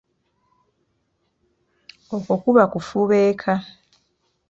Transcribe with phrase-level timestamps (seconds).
[2.15, 3.53] Okwo kuba okufubeeka.